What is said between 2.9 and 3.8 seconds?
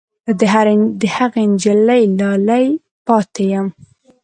پاتې یم